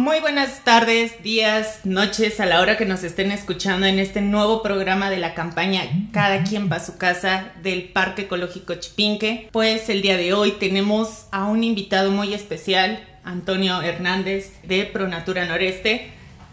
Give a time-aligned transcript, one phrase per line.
[0.00, 4.62] Muy buenas tardes, días, noches, a la hora que nos estén escuchando en este nuevo
[4.62, 9.50] programa de la campaña Cada quien va a su casa del Parque Ecológico Chipinque.
[9.52, 15.44] Pues el día de hoy tenemos a un invitado muy especial, Antonio Hernández de Pronatura
[15.44, 16.10] Noreste,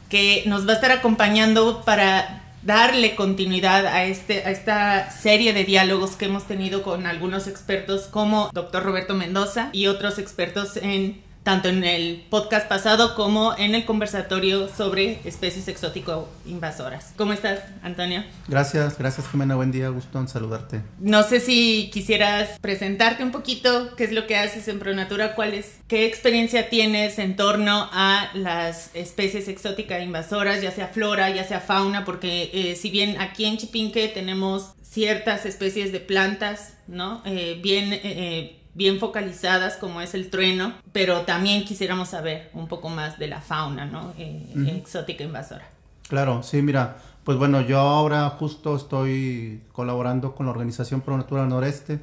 [0.09, 5.63] que nos va a estar acompañando para darle continuidad a, este, a esta serie de
[5.63, 11.25] diálogos que hemos tenido con algunos expertos como doctor Roberto Mendoza y otros expertos en
[11.47, 17.13] tanto en el podcast pasado como en el conversatorio sobre especies exótico invasoras.
[17.15, 18.25] ¿Cómo estás, Antonio?
[18.49, 20.81] Gracias, gracias Jimena, buen día, gusto en saludarte.
[20.99, 25.53] No sé si quisieras presentarte un poquito, qué es lo que haces en Pronatura, cuál
[25.53, 31.45] es, qué experiencia tienes en torno a las especies exóticas invasoras, ya sea flora, ya
[31.45, 37.21] sea fauna, porque eh, si bien aquí en Chipinque tenemos ciertas especies de plantas, ¿no?
[37.23, 42.89] Eh, bien eh, bien focalizadas como es el trueno, pero también quisiéramos saber un poco
[42.89, 44.13] más de la fauna, ¿no?
[44.19, 45.67] Eh, exótica invasora.
[46.07, 51.47] Claro, sí, mira, pues bueno, yo ahora justo estoy colaborando con la organización Pro Natura
[51.47, 51.99] Noreste.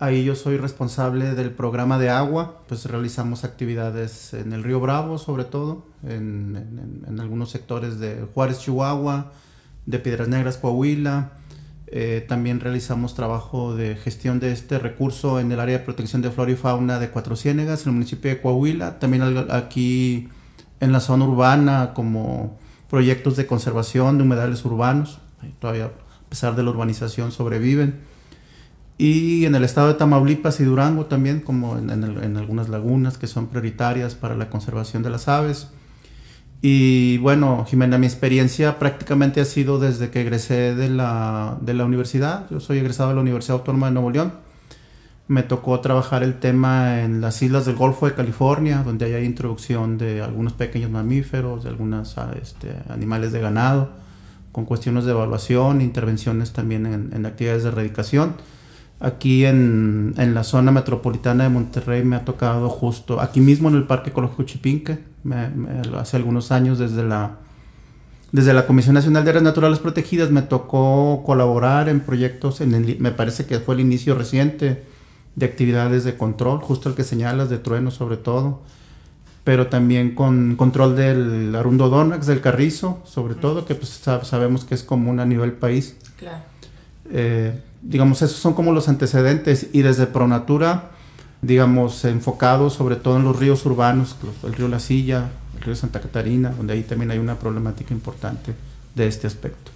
[0.00, 5.16] Ahí yo soy responsable del programa de agua, pues realizamos actividades en el río Bravo
[5.16, 9.30] sobre todo, en, en algunos sectores de Juárez, Chihuahua,
[9.86, 11.32] de Piedras Negras, Coahuila,
[11.92, 16.30] eh, también realizamos trabajo de gestión de este recurso en el área de protección de
[16.30, 20.28] flora y fauna de Cuatro Ciénegas, en el municipio de Coahuila, también aquí
[20.78, 25.18] en la zona urbana como proyectos de conservación de humedales urbanos,
[25.58, 28.00] todavía a pesar de la urbanización sobreviven.
[28.96, 33.48] Y en el estado de Tamaulipas y Durango también, como en algunas lagunas que son
[33.48, 35.70] prioritarias para la conservación de las aves.
[36.62, 41.86] Y bueno, Jimena, mi experiencia prácticamente ha sido desde que egresé de la, de la
[41.86, 42.46] universidad.
[42.50, 44.32] Yo soy egresado de la Universidad Autónoma de Nuevo León.
[45.26, 49.96] Me tocó trabajar el tema en las islas del Golfo de California, donde hay introducción
[49.96, 53.92] de algunos pequeños mamíferos, de algunos ah, este, animales de ganado,
[54.52, 58.34] con cuestiones de evaluación, intervenciones también en, en actividades de erradicación.
[58.98, 63.76] Aquí en, en, la zona metropolitana de Monterrey me ha tocado justo, aquí mismo en
[63.76, 65.09] el Parque Ecológico Chipinque,
[65.96, 67.36] hace algunos años desde la,
[68.32, 72.98] desde la Comisión Nacional de Áreas Naturales Protegidas me tocó colaborar en proyectos, en el,
[73.00, 74.84] me parece que fue el inicio reciente
[75.36, 78.62] de actividades de control, justo el que señalas, de trueno sobre todo,
[79.44, 84.74] pero también con control del Arundo Donax, del Carrizo, sobre todo, que pues sabemos que
[84.74, 85.96] es común a nivel país.
[86.18, 86.42] Claro.
[87.10, 90.90] Eh, digamos, esos son como los antecedentes y desde Pronatura,
[91.42, 96.00] digamos, enfocado sobre todo en los ríos urbanos, el río La Silla, el río Santa
[96.00, 98.54] Catarina, donde ahí también hay una problemática importante
[98.94, 99.70] de este aspecto.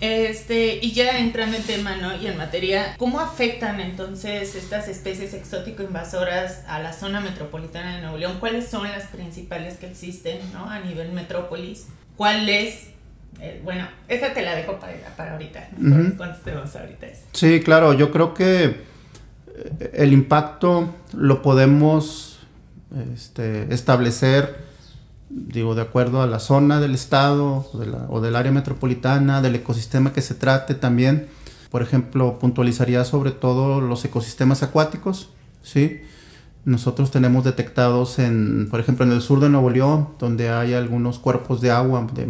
[0.00, 2.16] Este, y ya entrando en tema, ¿no?
[2.16, 8.02] Y en materia, ¿cómo afectan entonces estas especies exótico invasoras a la zona metropolitana de
[8.02, 8.36] Nuevo León?
[8.38, 10.70] ¿Cuáles son las principales que existen, ¿no?
[10.70, 11.86] A nivel metrópolis.
[12.16, 12.90] ¿Cuál es
[13.40, 15.96] eh, bueno, esa te la dejo para, para ahorita, ¿no?
[15.96, 17.22] ahorita eso.
[17.32, 18.87] Sí, claro, yo creo que
[19.92, 22.38] el impacto lo podemos
[23.14, 24.64] este, establecer,
[25.28, 27.68] digo, de acuerdo a la zona del estado
[28.08, 31.28] o, del área metropolitana, del ecosistema que se trate también.
[31.70, 35.28] Por ejemplo, puntualizaría sobre todo los ecosistemas acuáticos,
[35.62, 36.00] ¿sí?
[36.64, 41.18] Nosotros tenemos detectados en, por ejemplo, en el sur de Nuevo León, donde hay algunos
[41.18, 42.26] cuerpos de agua de,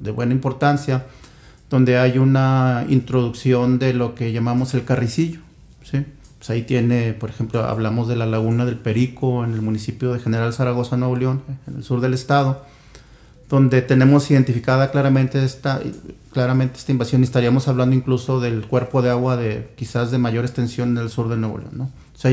[0.00, 1.06] de, buena importancia,
[1.70, 5.45] donde hay una introducción de lo que llamamos el carricillo.
[5.90, 6.04] ¿Sí?
[6.38, 10.20] Pues ahí tiene, por ejemplo, hablamos de la laguna del Perico en el municipio de
[10.20, 12.62] General Zaragoza, Nuevo León, en el sur del estado,
[13.48, 15.80] donde tenemos identificada claramente esta,
[16.32, 20.44] claramente esta invasión y estaríamos hablando incluso del cuerpo de agua de quizás de mayor
[20.44, 21.72] extensión en el sur de Nuevo León.
[21.72, 21.90] ¿no?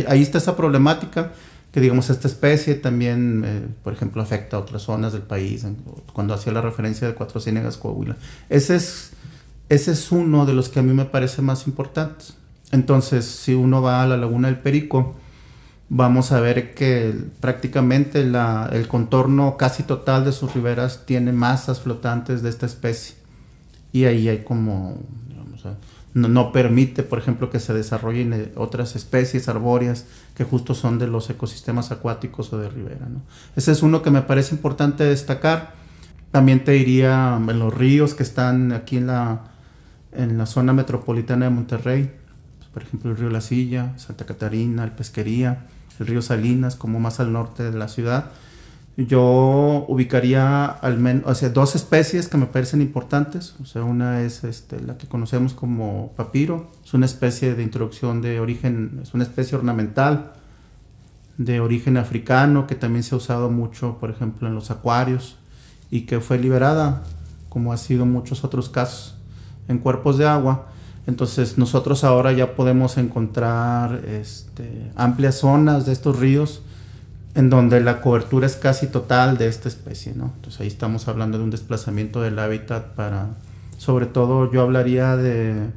[0.07, 1.31] ahí está esa problemática
[1.71, 5.65] que digamos esta especie también, eh, por ejemplo, afecta a otras zonas del país,
[6.13, 8.15] cuando hacía la referencia de Cuatro Ciénegas, Coahuila.
[8.47, 9.13] Ese es,
[9.69, 12.35] ese es uno de los que a mí me parece más importantes.
[12.73, 15.13] Entonces, si uno va a la Laguna del Perico,
[15.89, 22.41] vamos a ver que prácticamente el contorno casi total de sus riberas tiene masas flotantes
[22.41, 23.15] de esta especie.
[23.91, 24.97] Y ahí hay como,
[25.27, 25.63] digamos,
[26.15, 31.05] no, permite, por ejemplo, que se desarrollen eh, otras especies arbóreas que justo son de
[31.05, 33.07] los ecosistemas acuáticos o de ribera.
[33.55, 35.73] Ese es uno que me parece importante destacar.
[36.31, 39.41] También te diría en los ríos que están aquí en la,
[40.11, 42.22] en la zona metropolitana de Monterrey,
[42.73, 45.67] por ejemplo el río La Silla, Santa Catarina, el Pesquería,
[45.99, 48.31] el río Salinas, como más al norte de la ciudad
[48.95, 53.55] yo ubicaría al menos, o sea, dos especies que me parecen importantes.
[53.61, 56.69] O sea, una es este, la que conocemos como papiro.
[56.85, 60.33] Es una especie de introducción de origen, es una especie ornamental
[61.37, 65.37] de origen africano que también se ha usado mucho, por ejemplo, en los acuarios
[65.89, 67.03] y que fue liberada,
[67.49, 69.17] como ha sido muchos otros casos,
[69.67, 70.67] en cuerpos de agua.
[71.05, 76.61] Entonces nosotros ahora ya podemos encontrar este, amplias zonas de estos ríos
[77.35, 80.31] en donde la cobertura es casi total de esta especie, ¿no?
[80.35, 83.29] Entonces ahí estamos hablando de un desplazamiento del hábitat para,
[83.77, 85.71] sobre todo yo hablaría de,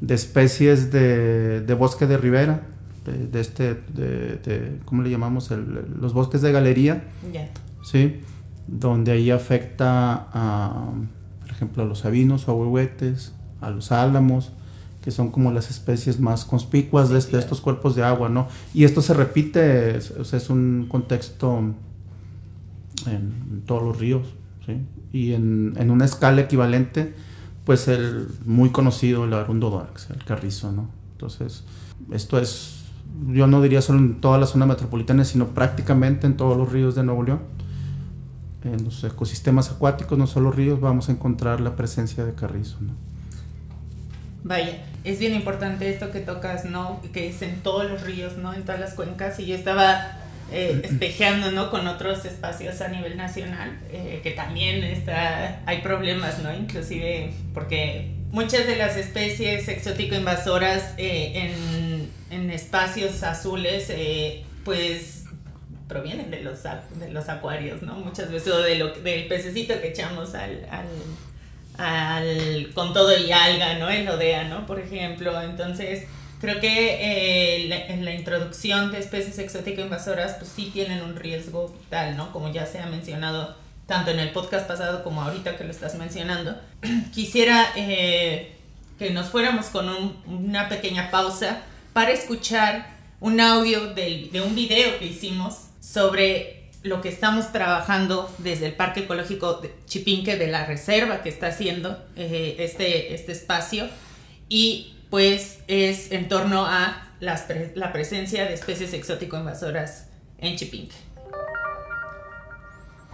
[0.00, 2.62] de especies de, de, bosque de ribera,
[3.04, 5.50] de, este, de, ¿cómo le llamamos?
[5.50, 7.04] los bosques de galería,
[7.84, 8.20] ¿sí?
[8.66, 10.90] Donde ahí afecta a,
[11.40, 14.52] por ejemplo, a los sabinos o ahuehuetes, a los álamos,
[15.02, 18.46] que son como las especies más conspicuas de, estos cuerpos de agua, ¿no?
[18.72, 21.74] Y esto se repite, es, es un contexto
[23.06, 24.28] en todos los ríos,
[24.64, 24.76] ¿sí?
[25.12, 27.14] Y en, en, una escala equivalente,
[27.64, 30.88] pues el muy conocido, el Arundo Darks, el carrizo, ¿no?
[31.12, 31.64] Entonces,
[32.12, 32.84] esto es,
[33.28, 36.94] yo no diría solo en toda la zona metropolitana, sino prácticamente en todos los ríos
[36.94, 37.40] de Nuevo León.
[38.64, 43.11] En los ecosistemas acuáticos, no solo ríos, vamos a encontrar la presencia de carrizo, ¿no?
[44.44, 47.00] Vaya, es bien importante esto que tocas, ¿no?
[47.12, 48.52] Que es en todos los ríos, ¿no?
[48.52, 49.38] En todas las cuencas.
[49.38, 50.18] Y yo estaba
[50.50, 51.70] eh, espejeando, ¿no?
[51.70, 56.52] Con otros espacios a nivel nacional, eh, que también está, hay problemas, ¿no?
[56.52, 61.54] Inclusive porque muchas de las especies exótico-invasoras eh,
[62.30, 63.92] en, en, espacios azules,
[64.64, 65.24] pues
[65.88, 67.94] provienen de los, de los acuarios, ¿no?
[67.94, 70.86] Muchas veces, o de lo, del pececito que echamos al, al
[71.78, 73.88] al, con todo y alga, ¿no?
[73.90, 74.66] El ODEA, ¿no?
[74.66, 75.40] Por ejemplo.
[75.40, 76.04] Entonces,
[76.40, 81.74] creo que eh, en la introducción de especies exóticas invasoras, pues sí tienen un riesgo
[81.88, 82.32] tal, ¿no?
[82.32, 85.94] Como ya se ha mencionado tanto en el podcast pasado como ahorita que lo estás
[85.96, 86.56] mencionando.
[87.12, 88.56] Quisiera eh,
[88.98, 89.88] que nos fuéramos con
[90.26, 97.08] una pequeña pausa para escuchar un audio de un video que hicimos sobre lo que
[97.08, 102.56] estamos trabajando desde el Parque Ecológico de Chipinque de la reserva que está haciendo eh,
[102.58, 103.86] este, este espacio
[104.48, 110.08] y pues es en torno a la presencia de especies exótico-invasoras
[110.38, 110.96] en Chipinque.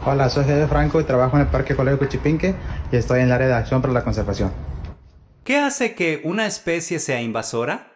[0.07, 2.55] Hola, soy José Franco y trabajo en el Parque Ecológico Chipinque
[2.91, 4.53] y estoy en el área de acción para la conservación.
[5.45, 7.93] ¿Qué hace que una especie sea invasora?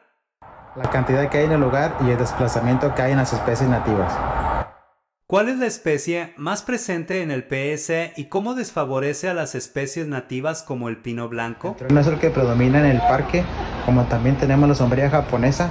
[0.76, 3.68] La cantidad que hay en el lugar y el desplazamiento que hay en las especies
[3.68, 4.12] nativas.
[5.32, 10.06] ¿Cuál es la especie más presente en el PS y cómo desfavorece a las especies
[10.06, 11.74] nativas como el pino blanco?
[11.88, 13.42] No es el que predomina en el parque,
[13.86, 15.70] como también tenemos la sombría japonesa,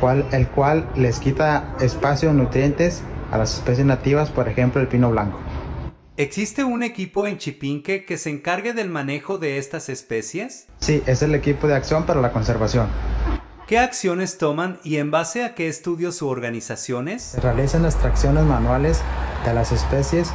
[0.00, 3.00] cual, el cual les quita espacio, nutrientes
[3.32, 5.40] a las especies nativas, por ejemplo el pino blanco.
[6.18, 10.66] ¿Existe un equipo en Chipinque que se encargue del manejo de estas especies?
[10.78, 12.88] Sí, es el equipo de acción para la conservación.
[13.70, 17.22] ¿Qué acciones toman y en base a qué estudios u organizaciones?
[17.22, 19.00] Se realizan extracciones manuales
[19.46, 20.32] de las especies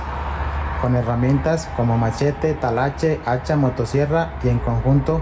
[0.80, 5.22] con herramientas como machete, talache, hacha, motosierra y en conjunto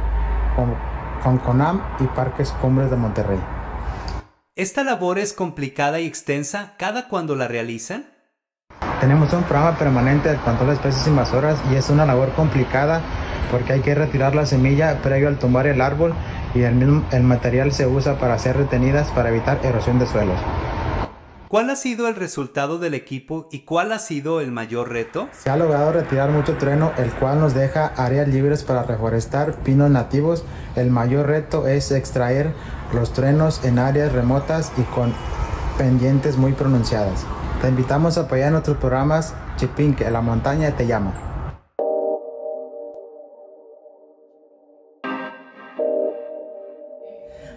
[0.55, 0.75] con,
[1.23, 3.39] con CONAM y Parques Cumbres de Monterrey.
[4.55, 8.05] ¿Esta labor es complicada y extensa cada cuando la realizan?
[8.99, 13.01] Tenemos un programa permanente de control de especies invasoras y es una labor complicada
[13.53, 16.15] porque hay que retirar la semilla previo al tumbar el árbol
[16.55, 20.39] y el, el material se usa para ser retenidas para evitar erosión de suelos.
[21.49, 25.29] ¿Cuál ha sido el resultado del equipo y cuál ha sido el mayor reto?
[25.33, 29.91] Se ha logrado retirar mucho trueno, el cual nos deja áreas libres para reforestar pinos
[29.91, 30.43] nativos.
[30.75, 32.55] El mayor reto es extraer
[32.91, 35.13] los truenos en áreas remotas y con
[35.77, 37.23] pendientes muy pronunciadas.
[37.61, 41.32] Te invitamos a apoyar nuestros programas Chipinque, la montaña te llama.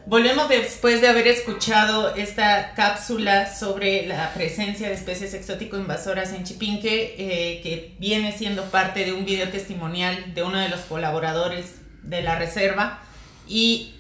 [0.07, 7.17] Volvemos después de haber escuchado esta cápsula sobre la presencia de especies exótico-invasoras en Chipinque,
[7.19, 12.23] eh, que viene siendo parte de un video testimonial de uno de los colaboradores de
[12.23, 13.01] la reserva.
[13.49, 13.95] Y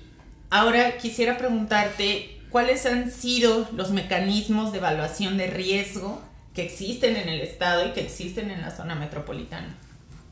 [0.48, 6.22] ahora quisiera preguntarte cuáles han sido los mecanismos de evaluación de riesgo
[6.54, 9.76] que existen en el estado y que existen en la zona metropolitana.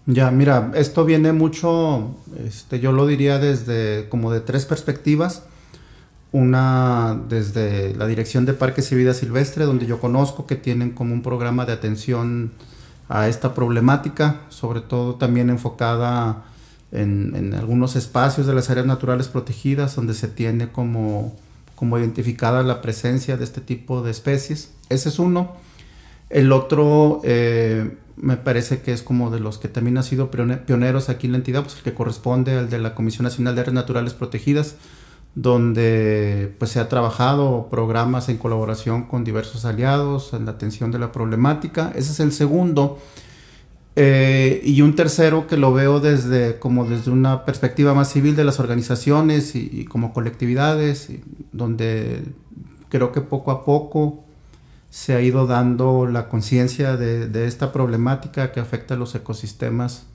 [0.07, 2.15] Ya, mira, esto viene mucho,
[2.47, 5.43] este, yo lo diría desde como de tres perspectivas
[6.35, 11.15] una desde la Dirección de Parques y Vida Silvestre, donde yo conozco que tienen como
[11.15, 12.51] un programa de atención
[13.09, 16.43] a esta problemática, sobre todo también enfocada
[16.91, 21.37] en, algunos espacios de las áreas naturales protegidas, donde se tiene como,
[21.77, 24.73] como identificada la presencia de este tipo de especies.
[24.89, 25.53] Ese es uno.
[26.31, 31.11] El otro eh, me parece que es como de los que también ha sido pioneros
[31.11, 33.75] aquí en la entidad, pues el que corresponde al de la Comisión Nacional de Áreas
[33.75, 34.75] Naturales Protegidas,
[35.35, 40.99] donde pues se ha trabajado programas en colaboración con diversos aliados en la atención de
[40.99, 41.93] la problemática.
[41.95, 42.99] Ese es el segundo.
[43.97, 48.43] Eh, y un tercero que lo veo desde como desde una perspectiva más civil de
[48.43, 51.11] las organizaciones y, como colectividades,
[51.53, 52.25] donde
[52.89, 54.25] creo que poco a poco
[54.91, 60.07] se ha ido dando la conciencia de, de, esta problemática que afecta a los ecosistemas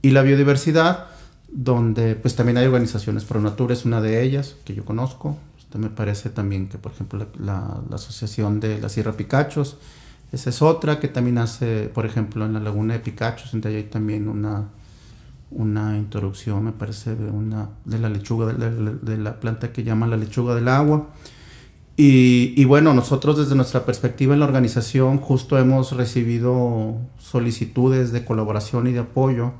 [0.00, 1.06] y la biodiversidad,
[1.48, 5.36] donde pues también hay organizaciones, Pronatura es una de ellas que yo conozco,
[5.68, 9.76] Usted me parece también que por ejemplo la, Asociación de la Sierra Picachos,
[10.32, 13.82] esa es otra que también hace, por ejemplo, en la laguna de Picachos, donde hay
[13.84, 14.68] también una,
[15.50, 20.16] una introducción, me parece, de, una, de la lechuga, de, la planta que llama la
[20.16, 21.08] lechuga del agua.
[21.96, 28.86] Y, bueno, nosotros desde nuestra perspectiva en la organización justo hemos recibido solicitudes de colaboración
[28.86, 29.52] y de apoyo,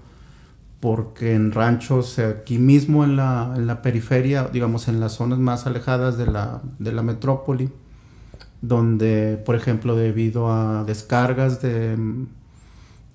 [0.81, 5.67] porque en ranchos aquí mismo en la, en la periferia, digamos en las zonas más
[5.67, 7.71] alejadas de la, de la metrópoli,
[8.61, 11.97] donde, por ejemplo, debido a descargas de,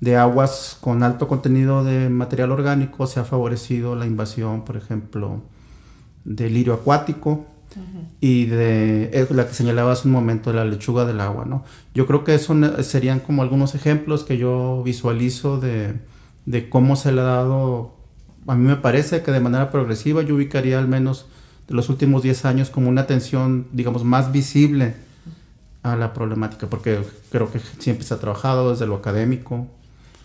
[0.01, 5.41] de, aguas con alto contenido de material orgánico, se ha favorecido la invasión, por ejemplo,
[6.25, 7.46] del lirio acuático
[8.22, 11.46] y de la que señalaba hace un momento de la lechuga del agua.
[11.46, 11.63] ¿no?
[11.93, 15.96] Yo creo que eso serían como algunos ejemplos que yo visualizo de,
[16.45, 17.93] de cómo se le ha dado,
[18.47, 21.27] a mí me parece que de manera progresiva yo ubicaría al menos
[21.67, 24.95] de los últimos 10 años como una atención, digamos, más visible
[25.83, 29.67] a la problemática, porque creo que siempre se ha trabajado desde lo académico.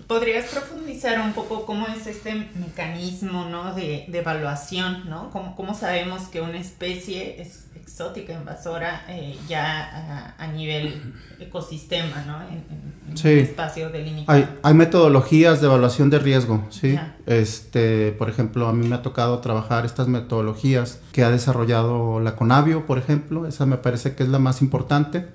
[0.06, 3.74] ¿Podrías profundizar un poco cómo es este mecanismo ¿no?
[3.74, 5.08] de, de evaluación?
[5.08, 5.30] ¿no?
[5.30, 12.40] ¿Cómo, ¿Cómo, sabemos que una especie es exótica, invasora, eh, ya a, nivel ecosistema, ¿no?
[12.48, 13.50] en, en sí.
[14.26, 16.98] Hay, hay, metodologías de evaluación de riesgo, ¿sí?
[17.26, 22.36] Este, por ejemplo, a mí me ha tocado trabajar estas metodologías que ha desarrollado la
[22.36, 25.26] Conavio, por ejemplo, esa me parece que es la más importante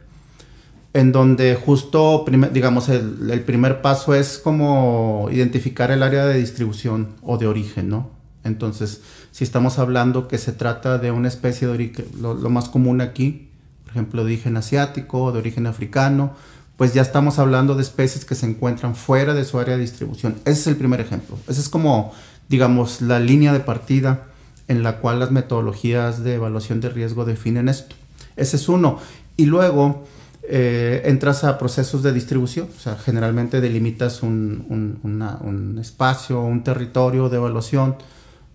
[0.94, 7.15] en donde justo, digamos, el, el, primer paso es como identificar el área de distribución
[7.24, 8.12] o de origen, ¿no?
[8.44, 9.01] Entonces,
[9.32, 13.01] si estamos hablando que se trata de una especie de origen, lo, lo, más común
[13.01, 13.50] aquí,
[13.84, 16.36] por ejemplo, de origen asiático, de origen africano,
[16.77, 20.36] pues ya estamos hablando de especies que se encuentran fuera de su área de distribución.
[20.46, 21.38] Ese es el primer ejemplo.
[21.48, 22.13] Esa es como,
[22.50, 24.25] digamos, la línea de partida
[24.68, 27.96] en la cual las metodologías de evaluación de riesgo definen esto.
[28.36, 29.00] Ese es uno.
[29.38, 30.03] Y luego,
[30.46, 36.42] eh, entras a procesos de distribución, o sea, generalmente delimitas un, un, una, un, espacio,
[36.42, 37.96] un territorio de evaluación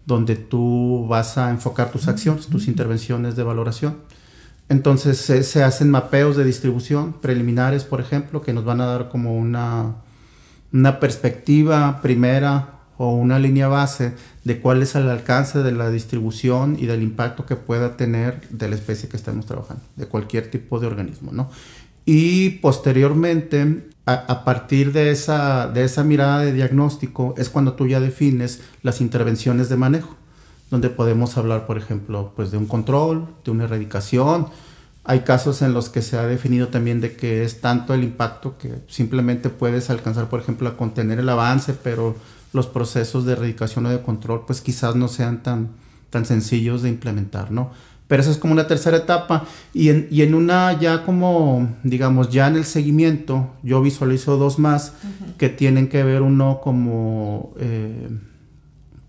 [0.04, 3.96] donde tú vas a enfocar tus acciones, tus intervenciones de valoración.
[4.68, 9.34] Entonces se, hacen mapeos de distribución preliminares, por ejemplo, que nos van a dar como
[9.36, 9.96] una,
[10.72, 14.12] una perspectiva primera o una línea base
[14.44, 18.68] de cuál es el alcance de la distribución y del impacto que pueda tener de
[18.68, 21.48] la especie que estemos trabajando, de cualquier tipo de organismo, ¿no?
[22.04, 27.86] Y posteriormente, a, a, partir de esa, de esa mirada de diagnóstico, es cuando tú
[27.86, 30.16] ya defines las intervenciones de manejo,
[30.70, 34.48] donde podemos hablar, por ejemplo, pues de un control, de una erradicación.
[35.04, 38.58] Hay casos en los que se ha definido también de que es tanto el impacto
[38.58, 42.14] que simplemente puedes alcanzar, por ejemplo, a contener el avance, pero
[42.52, 45.70] los procesos de erradicación o de control, pues quizás no sean tan,
[46.10, 47.70] tan sencillos de implementar, ¿no?
[48.06, 49.44] Pero esa es como una tercera etapa.
[49.74, 54.58] Y en, y en una ya como, digamos, ya en el seguimiento, yo visualizo dos
[54.58, 55.36] más uh -huh.
[55.36, 58.08] que tienen que ver uno como eh,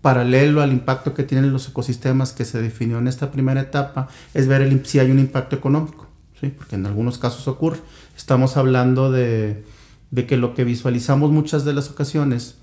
[0.02, 4.48] paralelo al impacto que tienen los ecosistemas que se definió en esta primera etapa, es
[4.48, 6.06] ver el, si hay un impacto económico,
[6.40, 6.48] ¿sí?
[6.48, 7.78] porque en algunos casos ocurre.
[8.16, 9.64] Estamos hablando de,
[10.10, 12.56] de que lo que visualizamos muchas de las ocasiones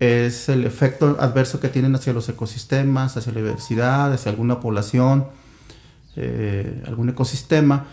[0.00, 5.26] es el efecto adverso que tienen hacia los ecosistemas, hacia la diversidad, hacia alguna población,
[6.16, 7.86] eh, algún ecosistema,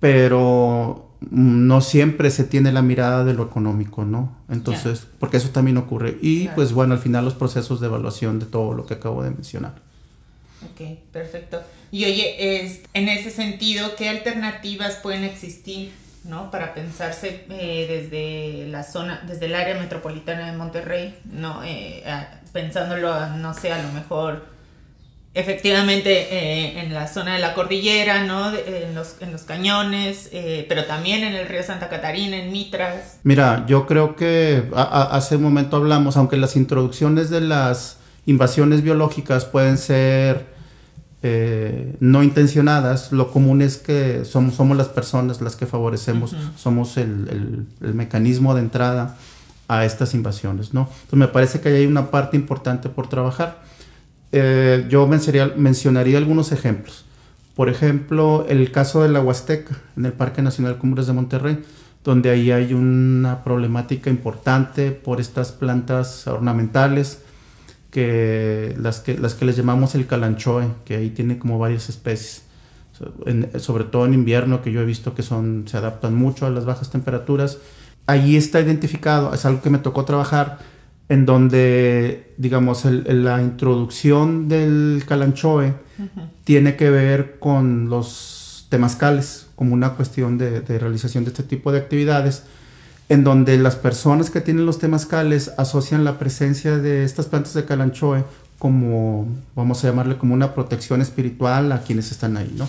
[0.00, 4.36] pero no siempre se tiene la mirada de lo económico, ¿no?
[4.48, 5.10] Entonces, yeah.
[5.18, 6.18] porque eso también ocurre.
[6.20, 6.56] Y claro.
[6.56, 9.74] pues bueno, al final los procesos de evaluación de todo lo que acabo de mencionar.
[10.70, 11.60] Ok, perfecto.
[11.90, 15.92] Y oye, es, en ese sentido, ¿qué alternativas pueden existir,
[16.24, 16.50] ¿no?
[16.50, 21.62] Para pensarse eh, desde la zona, desde el área metropolitana de Monterrey, ¿no?
[21.64, 22.02] Eh,
[22.52, 24.53] pensándolo, no sé, a lo mejor
[25.34, 28.52] efectivamente eh, en la zona de la cordillera, ¿no?
[28.52, 32.52] De, en, los, en, los, cañones, eh, pero también en el río Santa Catarina, en
[32.52, 33.18] Mitras.
[33.24, 37.98] Mira, yo creo que a, a, hace un momento hablamos, aunque las introducciones de las
[38.26, 40.54] invasiones biológicas pueden ser
[41.26, 46.36] eh, no intencionadas, lo común es que somos, somos las personas las que favorecemos, uh
[46.36, 46.56] -huh.
[46.56, 49.16] somos el, el, el, mecanismo de entrada
[49.66, 50.82] a estas invasiones, ¿no?
[50.82, 53.62] Entonces me parece que hay una parte importante por trabajar
[54.36, 57.04] eh, yo mencionaría, algunos ejemplos.
[57.54, 61.62] Por ejemplo, el caso de la Huasteca, en el Parque Nacional Cumbres de Monterrey,
[62.02, 67.20] donde ahí hay una problemática importante por estas plantas ornamentales,
[67.92, 72.42] que las que, les llamamos el calanchoe, que ahí tiene como varias especies.
[73.58, 76.64] sobre todo en invierno, que yo he visto que son, se adaptan mucho a las
[76.64, 77.58] bajas temperaturas.
[78.06, 80.58] Ahí está identificado, es algo que me tocó trabajar,
[81.08, 85.74] en donde, digamos, la introducción del calanchoe
[86.44, 91.78] tiene que ver con los temazcales, como una cuestión de, realización de este tipo de
[91.78, 92.44] actividades,
[93.08, 97.66] en donde las personas que tienen los temazcales asocian la presencia de estas plantas de
[97.66, 98.24] calanchoe
[98.58, 102.66] como, vamos a llamarle, como una protección espiritual a quienes están ahí, ¿no?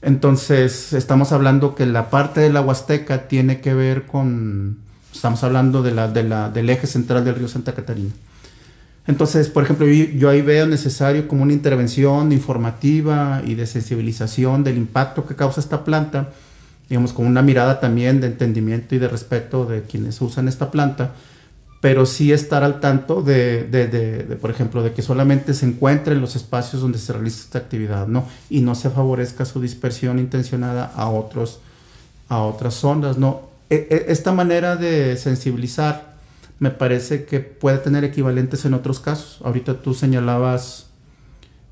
[0.00, 4.78] Entonces, estamos hablando que la parte de la Huasteca tiene que ver con
[5.12, 8.12] Estamos hablando de la, del eje central del río Santa Catarina.
[9.08, 14.76] Entonces, por ejemplo, yo, ahí veo necesario como una intervención informativa y de sensibilización del
[14.76, 16.28] impacto que causa esta planta,
[16.90, 21.12] digamos, con una mirada también de entendimiento y de respeto de quienes usan esta planta,
[21.80, 26.20] pero sí estar al tanto de, de, por ejemplo, de que solamente se encuentre en
[26.20, 28.26] los espacios donde se realiza esta actividad, ¿no?
[28.50, 31.60] Y no se favorezca su dispersión intencionada a, otros,
[32.28, 33.47] a otras zonas, ¿no?
[33.70, 36.16] E, e, esta manera de sensibilizar
[36.58, 39.40] me parece que puede tener equivalentes en otros casos.
[39.44, 40.86] Ahorita tú señalabas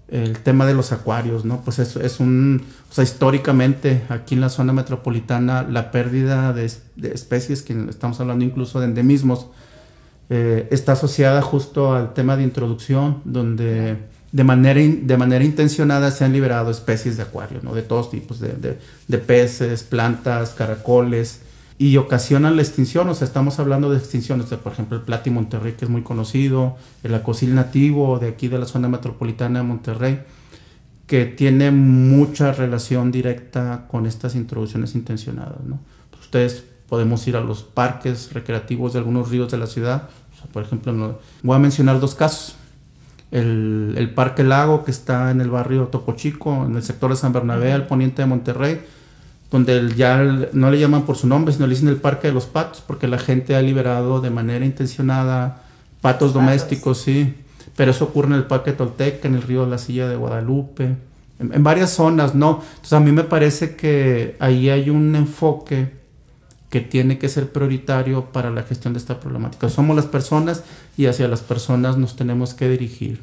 [0.08, 1.62] el tema de los acuarios, ¿no?
[1.62, 6.64] Pues es, es un, o sea, históricamente aquí en la zona metropolitana la pérdida de,
[6.64, 9.48] especies, que estamos hablando incluso de endemismos,
[10.30, 13.96] eh, está asociada justo al tema de introducción, donde
[14.30, 17.74] de manera, de manera intencionada se han liberado especies de acuario, ¿no?
[17.74, 21.40] De todos tipos, de, de peces, plantas, caracoles,
[21.78, 25.30] y ocasionan la extinción, o sea, estamos hablando de extinciones, de, por ejemplo, el Plati
[25.30, 29.64] Monterrey, que es muy conocido, el acosil nativo de aquí de la zona metropolitana de
[29.66, 30.20] Monterrey,
[31.06, 35.78] que tiene mucha relación directa con estas introducciones intencionadas, ¿no?
[36.10, 40.08] Pues ustedes podemos ir a los parques recreativos de algunos ríos de la ciudad,
[40.52, 42.56] por ejemplo, voy a mencionar dos casos.
[43.30, 47.16] El, el, Parque Lago, que está en el barrio Topo Chico, en el sector de
[47.16, 48.80] San Bernabé, al poniente de Monterrey,
[49.50, 50.18] donde ya
[50.52, 53.06] no le llaman por su nombre, sino le dicen el Parque de los Patos, porque
[53.06, 55.62] la gente ha liberado de manera intencionada
[56.00, 57.34] patos domésticos, sí.
[57.76, 60.96] Pero eso ocurre en el Parque Tolteca, en el río de la Silla de Guadalupe,
[61.38, 62.62] en, varias zonas, ¿no?
[62.70, 65.90] Entonces a mí me parece que ahí hay un enfoque
[66.70, 69.68] que tiene que ser prioritario para la gestión de esta problemática.
[69.68, 70.64] Somos las personas
[70.96, 73.22] y hacia las personas nos tenemos que dirigir.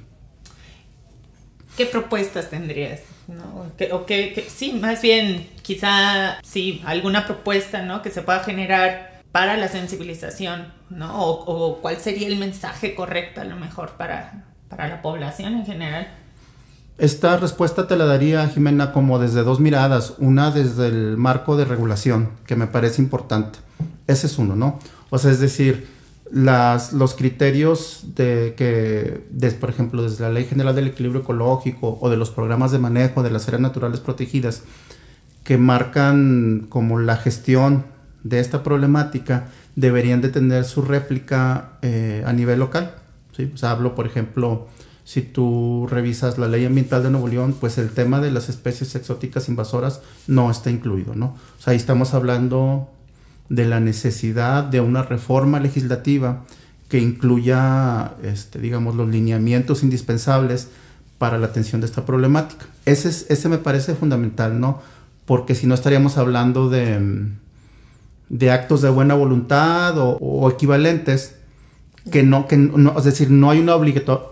[1.75, 3.01] ¿Qué propuestas tendrías?
[3.27, 3.65] ¿No?
[3.91, 8.01] o que, sí, más bien, quizá, sí, alguna propuesta, ¿no?
[8.01, 11.19] Que se pueda generar para la sensibilización, ¿no?
[11.19, 16.07] O, cuál sería el mensaje correcto a lo mejor para, para la población en general.
[16.99, 20.13] Esta respuesta te la daría, Jimena, como desde dos miradas.
[20.19, 23.59] Una desde el marco de regulación, que me parece importante.
[24.05, 24.77] Ese es uno, ¿no?
[25.09, 25.87] O sea, es decir,
[26.33, 29.23] las, los criterios de que,
[29.59, 33.21] por ejemplo, desde la Ley General del Equilibrio Ecológico o de los programas de manejo
[33.21, 34.63] de las áreas naturales protegidas,
[35.43, 37.85] que marcan como la gestión
[38.23, 42.95] de esta problemática, deberían de tener su réplica eh, a nivel local.
[43.37, 43.51] ¿sí?
[43.61, 44.67] O hablo, por ejemplo,
[45.03, 48.95] si tú revisas la ley ambiental de Nuevo León, pues el tema de las especies
[48.95, 51.35] exóticas invasoras no está incluido, ¿no?
[51.59, 52.89] O sea, ahí estamos hablando
[53.49, 56.43] de la necesidad de una reforma legislativa
[56.89, 60.69] que incluya, este, digamos, los lineamientos indispensables
[61.17, 62.65] para la atención de esta problemática.
[62.85, 64.81] Ese, ese me parece fundamental, ¿no?
[65.25, 67.29] Porque si no estaríamos hablando de,
[68.29, 71.35] de actos de buena voluntad o, equivalentes
[72.11, 73.75] que no, que no, es decir, no hay, una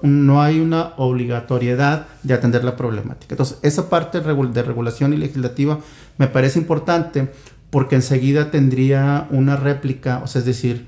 [0.02, 3.34] no hay una obligatoriedad de atender la problemática.
[3.34, 5.80] Entonces, esa parte de regulación y legislativa
[6.17, 7.32] me parece importante
[7.72, 10.88] porque enseguida tendría una réplica, o sea, es decir,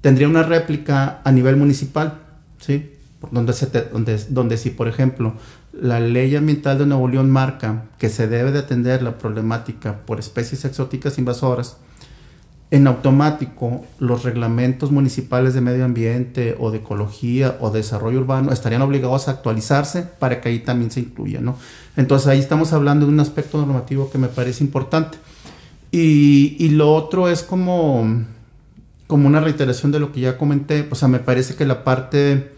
[0.00, 2.22] tendría una réplica a nivel municipal,
[2.58, 2.92] ¿sí?
[3.30, 5.34] Donde, se donde, donde si, por ejemplo,
[5.72, 10.20] la ley ambiental de Nuevo León marca que se debe de atender la problemática por
[10.20, 11.78] especies exóticas invasoras,
[12.70, 18.82] en automático los reglamentos municipales de medio ambiente o de ecología o desarrollo urbano estarían
[18.82, 21.56] obligados a actualizarse para que ahí también se incluya, ¿no?
[21.96, 25.18] Entonces ahí estamos hablando de un aspecto normativo que me parece importante.
[25.96, 28.24] Y, lo otro es como,
[29.06, 30.88] como una reiteración de lo que ya comenté.
[30.90, 32.52] O sea, me parece que la parte,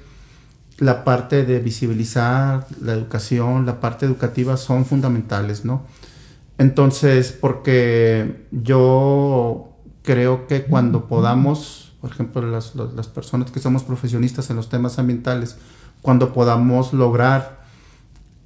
[0.79, 5.85] la parte de visibilizar la educación, la parte educativa son fundamentales, ¿no?
[6.57, 9.69] Entonces, porque yo
[10.03, 14.99] creo que cuando podamos, por ejemplo, las, las personas que somos profesionistas en los temas
[14.99, 15.59] ambientales,
[16.01, 17.66] cuando podamos lograr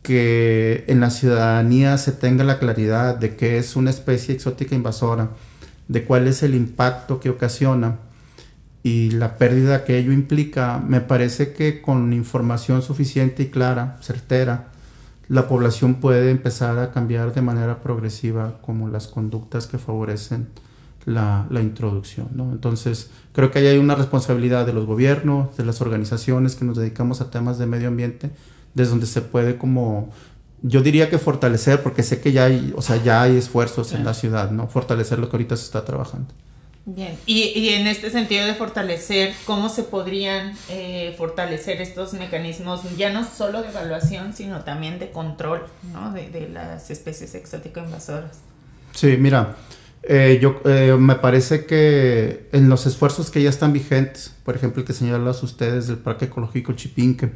[0.02, 5.30] que en la ciudadanía se tenga la claridad de que es una especie exótica invasora,
[5.88, 7.98] de cuál es el impacto que ocasiona
[8.82, 14.68] y la pérdida que ello implica, me parece que con información suficiente y clara, certera,
[15.28, 20.48] la población puede empezar a cambiar de manera progresiva como las conductas que favorecen
[21.04, 22.28] la, introducción.
[22.52, 26.76] Entonces, creo que ahí hay una responsabilidad de los gobiernos, de las organizaciones que nos
[26.76, 28.30] dedicamos a temas de medio ambiente,
[28.74, 30.10] desde donde se puede como,
[30.62, 34.04] yo diría que fortalecer, porque sé que ya hay, o sea, ya hay esfuerzos en
[34.04, 34.66] la ciudad, ¿no?
[34.68, 36.32] Fortalecer lo que ahorita se está trabajando.
[36.86, 43.12] Bien, y, en este sentido de fortalecer, ¿cómo se podrían eh, fortalecer estos mecanismos, ya
[43.12, 46.12] no solo de evaluación, sino también de control ¿no?
[46.12, 48.38] de, de las especies exóticas invasoras?
[48.92, 49.56] Sí, mira,
[50.02, 54.80] eh, yo eh, me parece que en los esfuerzos que ya están vigentes, por ejemplo,
[54.80, 57.32] el que señalas ustedes del Parque Ecológico Chipinque,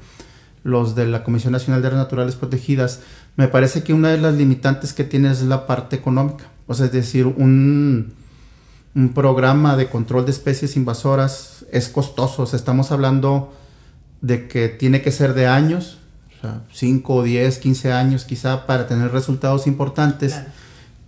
[0.65, 3.01] los de la Comisión Nacional de Áreas Naturales Protegidas,
[3.37, 6.47] me parece que una de las limitantes que tiene es la parte económica.
[6.67, 8.15] O sea, es decir, un,
[8.95, 12.43] un programa de control de especies invasoras es costoso.
[12.43, 13.53] O sea, estamos hablando
[14.23, 15.99] de que tiene que ser de años,
[16.39, 20.41] o sea, 5, 10, 15 años quizá para tener resultados importantes.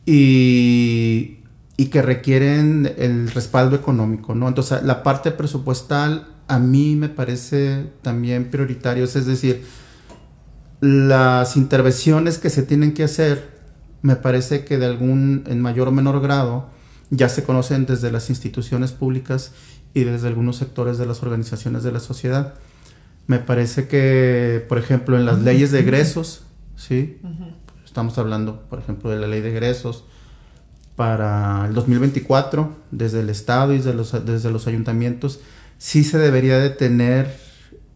[0.05, 1.39] Y,
[1.77, 4.49] y que requieren el respaldo económico, ¿no?
[4.49, 9.65] Entonces, la parte presupuestal a mí me parece también prioritario, es decir,
[10.81, 13.57] las intervenciones que se tienen que hacer,
[14.03, 16.69] me parece que de algún, en mayor o menor grado,
[17.11, 19.53] ya se conocen desde las instituciones públicas
[19.95, 22.55] y desde algunos sectores de las organizaciones de la sociedad.
[23.27, 26.43] Me parece que, por ejemplo, en las leyes de egresos,
[26.77, 27.21] ¿sí?
[27.85, 30.05] Estamos hablando, por ejemplo, de la ley de egresos,
[30.95, 35.41] para el 2024 desde el Estado y desde los, desde los ayuntamientos
[35.79, 37.37] sí se debería de tener,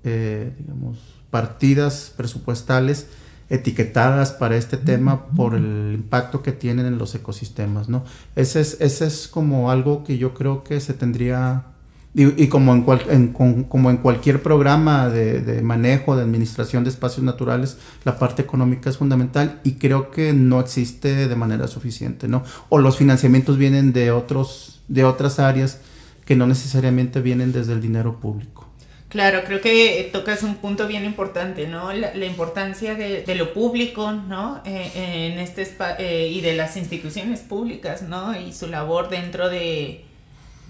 [0.05, 0.99] eh, digamos,
[1.31, 3.07] partidas presupuestales
[3.49, 8.05] etiquetadas para este tema por el impacto que tienen en los ecosistemas, ¿no?
[8.37, 11.65] Ese es, ese es como algo que yo creo que se tendría
[12.13, 18.19] y, como, en, como en cualquier programa de, manejo, de administración de espacios naturales, la
[18.19, 22.43] parte económica es fundamental y creo que no existe de manera suficiente, ¿no?
[22.69, 25.79] O los financiamientos vienen de, otros, de otras áreas
[26.25, 28.69] que no necesariamente vienen desde el dinero público.
[29.09, 31.93] Claro, creo que tocas un punto bien importante, ¿no?
[31.93, 34.63] La, importancia de, lo público, ¿no?
[34.65, 38.39] Eh, en este eh, y de las instituciones públicas, ¿no?
[38.41, 40.05] Y su labor dentro de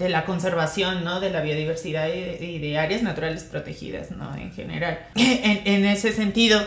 [0.01, 1.21] de la conservación, ¿no?
[1.21, 4.35] De la biodiversidad y de, áreas naturales protegidas, ¿no?
[4.35, 4.99] En general.
[5.15, 6.67] En, ese sentido,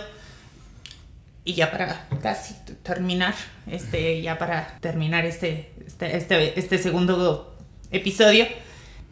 [1.43, 3.33] y ya para casi terminar,
[3.69, 7.57] este, ya para terminar este, este, este, este segundo
[7.91, 8.45] episodio,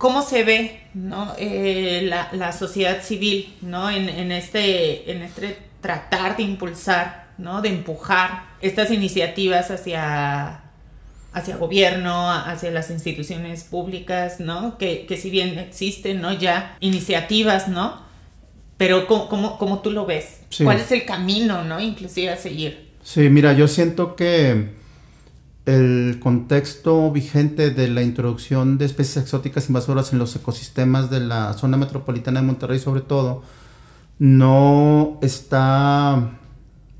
[0.01, 1.35] ¿cómo se ve, ¿no?
[1.37, 3.87] Eh, la, la, sociedad civil, ¿no?
[3.87, 7.61] En, en, este, en este tratar de impulsar, ¿no?
[7.61, 10.61] De empujar estas iniciativas hacia
[11.33, 14.79] hacia gobierno, hacia las instituciones públicas, ¿no?
[14.79, 16.33] Que, que si bien existen, ¿no?
[16.33, 18.01] Ya iniciativas, ¿no?
[18.77, 20.41] Pero ¿cómo, cómo, tú lo ves?
[20.63, 21.79] ¿Cuál es el camino, ¿no?
[21.79, 22.89] Inclusive a seguir.
[23.03, 24.80] Sí, mira, yo siento que
[25.65, 31.53] el contexto vigente de la introducción de especies exóticas invasoras en los ecosistemas de la
[31.53, 33.43] zona metropolitana de Monterrey sobre todo,
[34.17, 36.31] no está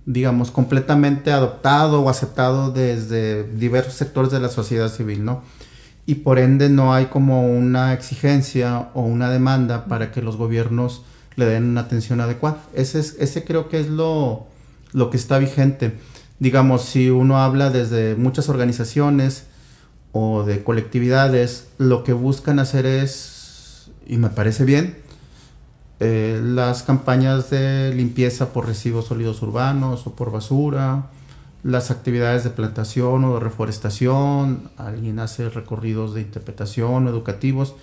[0.05, 5.43] digamos, completamente adoptado o aceptado desde diversos sectores de la sociedad civil, ¿no?
[6.05, 11.03] Y por ende no hay como una exigencia o una demanda para que los gobiernos
[11.35, 12.57] le den una atención adecuada.
[12.73, 14.47] Ese, es, ese creo que es lo,
[14.91, 15.97] lo que está vigente.
[16.41, 19.45] Digamos, si uno habla desde muchas organizaciones
[20.11, 24.97] o de colectividades, lo que buscan hacer es, y me parece bien,
[25.99, 31.11] eh, las campañas de limpieza por residuos sólidos urbanos o por basura,
[31.61, 37.75] las actividades de plantación o de reforestación, alguien hace recorridos de interpretación educativos.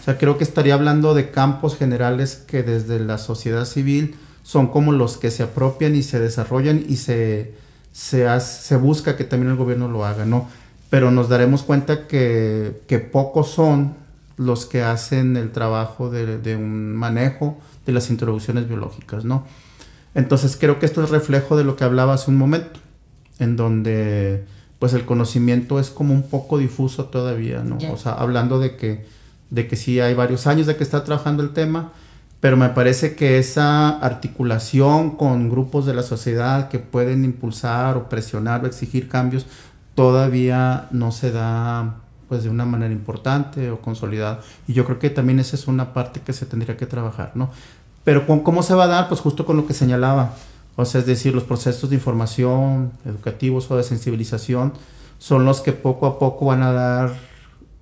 [0.00, 4.68] O sea, creo que estaría hablando de campos generales que desde la sociedad civil son
[4.68, 7.65] como los que se apropian y se desarrollan y se,
[7.96, 10.50] se, se busca que también el gobierno lo haga, ¿no?
[10.90, 13.94] Pero nos daremos cuenta que, que pocos son
[14.36, 19.46] los que hacen el trabajo de, un manejo de las introducciones biológicas, ¿no?
[20.14, 22.78] Entonces creo que esto es reflejo de lo que hablaba hace un momento,
[23.38, 24.44] en donde
[24.78, 27.78] pues el conocimiento es como un poco difuso todavía, ¿no?
[27.90, 29.06] O sea, hablando de que,
[29.48, 31.92] de que sí hay varios años de que está trabajando el tema,
[32.40, 38.08] pero me parece que esa articulación con grupos de la sociedad que pueden impulsar o
[38.08, 39.46] presionar o exigir cambios
[39.94, 41.96] todavía no se da
[42.28, 44.40] pues de una manera importante o consolidada.
[44.66, 47.50] Y yo creo que también esa es una parte que se tendría que trabajar, ¿no?
[48.04, 49.08] Pero ¿cómo se va a dar?
[49.08, 50.34] Pues justo con lo que señalaba.
[50.76, 54.74] O sea, es decir, los procesos de información educativos o de sensibilización
[55.18, 57.14] son los que poco a poco van a dar,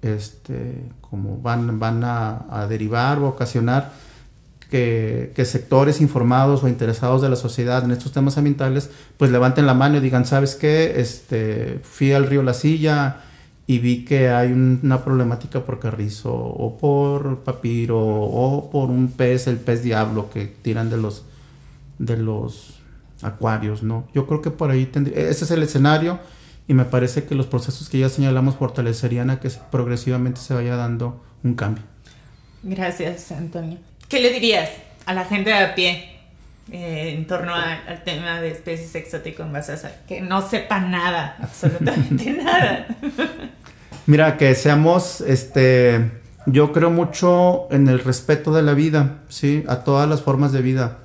[0.03, 3.93] este, como van, van a, derivar o ocasionar
[4.71, 9.67] que, que, sectores informados o interesados de la sociedad en estos temas ambientales, pues levanten
[9.67, 11.01] la mano y digan, ¿sabes qué?
[11.01, 13.21] Este, fui al río La Silla
[13.67, 19.47] y vi que hay una problemática por carrizo o por papiro o por un pez,
[19.47, 21.25] el pez diablo que tiran de los,
[21.99, 22.81] de los
[23.23, 24.07] acuarios, ¿no?
[24.13, 26.19] Yo creo que por ahí tendría, ese es el escenario
[26.69, 30.77] y me parece que los procesos que ya señalamos fortalecerían a que progresivamente se vaya
[30.77, 31.85] dando un cambio.
[32.63, 33.79] Gracias, Antonio.
[34.15, 34.71] ¿Qué le dirías
[35.07, 36.21] a la gente de a pie
[36.71, 39.89] eh, en torno al tema de especies exótico-invasoras?
[40.07, 42.87] Que no sepa nada, absolutamente nada.
[44.07, 46.13] Mira, que seamos, este,
[46.47, 49.65] yo creo mucho en el respeto de la vida, ¿sí?
[49.67, 50.99] A todas las formas de vida.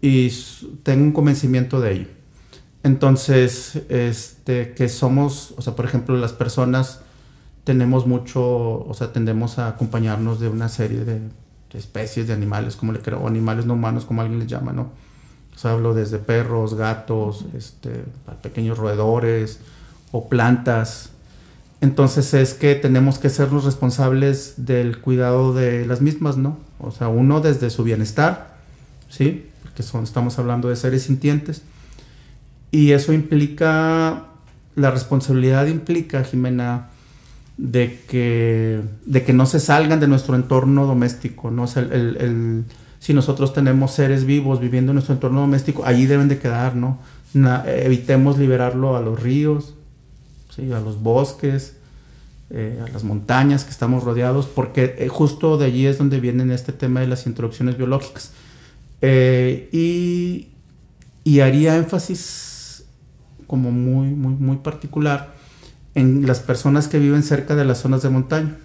[0.00, 0.32] Y
[0.84, 2.08] tengo un convencimiento de ello.
[2.84, 7.00] Entonces, este, que somos, o sea, por ejemplo, las personas
[7.64, 8.40] tenemos mucho,
[8.86, 11.18] o sea, tendemos a acompañarnos de una serie de,
[11.74, 14.90] especies de animales, como le creo, o animales no humanos, como alguien les llama, ¿no?
[15.54, 18.04] O sea, hablo desde perros, gatos, este,
[18.42, 19.60] pequeños roedores
[20.10, 21.10] o plantas.
[21.80, 26.56] Entonces es que tenemos que ser los responsables del cuidado de las mismas, ¿no?
[26.80, 28.56] O sea, uno desde su bienestar,
[29.08, 29.46] ¿sí?
[29.62, 31.62] Porque son, estamos hablando de seres sintientes
[32.74, 34.24] y eso implica,
[34.74, 36.88] la responsabilidad implica, Jimena,
[37.56, 41.66] de que, de que no se salgan de nuestro entorno doméstico, ¿no?
[41.76, 42.64] el,
[42.98, 46.98] si nosotros tenemos seres vivos viviendo en nuestro entorno doméstico, allí deben de quedar, ¿no?
[47.66, 49.74] evitemos liberarlo a los ríos,
[50.54, 50.72] ¿sí?
[50.72, 51.76] a los bosques,
[52.50, 56.54] eh, a las montañas que estamos rodeados, porque eh, justo de allí es donde viene
[56.54, 58.32] este tema de las introducciones biológicas.
[59.00, 60.48] Eh, y,
[61.24, 62.84] y haría énfasis
[63.46, 65.34] como muy, muy, muy particular
[65.94, 68.56] en las personas que viven cerca de las zonas de montaña,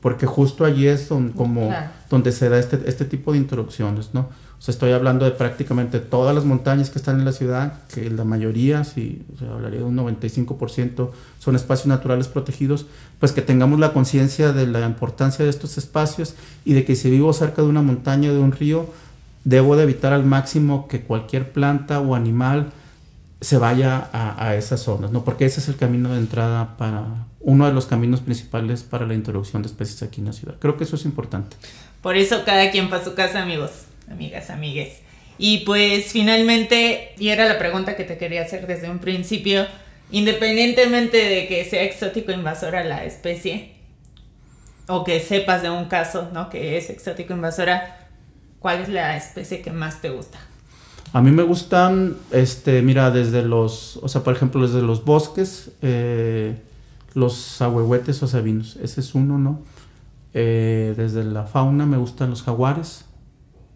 [0.00, 1.72] porque justo allí es donde, como,
[2.10, 4.28] donde se da este, este tipo de introducciones, ¿no?
[4.58, 8.08] O sea, estoy hablando de prácticamente todas las montañas que están en la ciudad, que
[8.08, 12.86] la mayoría, si o hablaría de un 95%, son espacios naturales protegidos,
[13.20, 17.10] pues que tengamos la conciencia de la importancia de estos espacios y de que si
[17.10, 18.86] vivo cerca de una montaña o de un río,
[19.44, 22.72] debo de evitar al máximo que cualquier planta o animal
[23.40, 25.24] se vaya a, esas zonas, ¿no?
[25.24, 29.14] Porque ese es el camino de entrada para uno de los caminos principales para la
[29.14, 30.56] introducción de especies aquí en la ciudad.
[30.58, 31.56] Creo que eso es importante.
[32.00, 33.70] Por eso cada quien para su casa, amigos,
[34.10, 35.00] amigas, amigues.
[35.38, 39.66] Y pues finalmente, y era la pregunta que te quería hacer desde un principio,
[40.10, 43.76] independientemente de que sea exótico invasora la especie,
[44.88, 46.48] o que sepas de un caso, ¿no?
[46.48, 48.08] Que es exótico invasora,
[48.60, 50.38] ¿cuál es la especie que más te gusta?
[51.12, 55.70] A mí me gustan, este, mira, desde los, o sea, por ejemplo, desde los bosques,
[55.82, 56.60] eh,
[57.14, 59.62] los ahuehuetes o sabinos, ese es uno, ¿no?
[60.34, 63.06] Eh, desde la fauna me gustan los jaguares,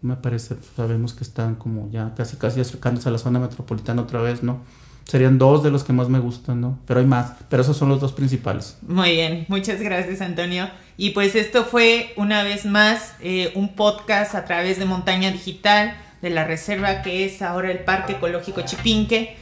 [0.01, 4.21] me parece, sabemos que están como ya casi casi acercándose a la zona metropolitana otra
[4.21, 4.61] vez, ¿no?
[5.05, 6.77] Serían dos de los que más me gustan, ¿no?
[6.85, 8.77] Pero hay más, pero esos son los dos principales.
[8.87, 10.69] Muy bien, muchas gracias Antonio.
[10.97, 15.95] Y pues esto fue una vez más eh, un podcast a través de Montaña Digital
[16.21, 19.35] de la reserva que es ahora el Parque Ecológico Chipinque.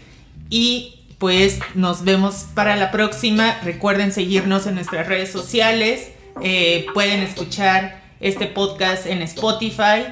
[0.50, 3.60] Y pues nos vemos para la próxima.
[3.64, 6.12] Recuerden seguirnos en nuestras redes sociales.
[6.42, 10.06] Eh, pueden escuchar este podcast en Spotify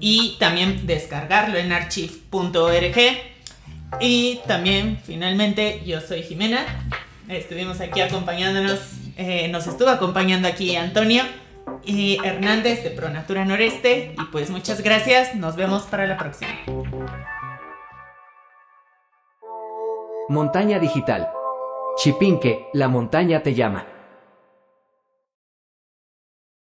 [0.00, 2.96] y también descargarlo en archive.org.
[4.00, 6.64] Y también, finalmente, yo soy Jimena.
[7.28, 8.80] Estuvimos aquí acompañándonos,
[9.16, 11.22] eh, nos estuvo acompañando aquí Antonio
[11.84, 14.14] y Hernández de Pronatura Noreste.
[14.18, 16.50] Y pues muchas gracias, nos vemos para la próxima.
[20.28, 21.28] Montaña Digital.
[21.96, 23.86] Chipinque, la montaña te llama.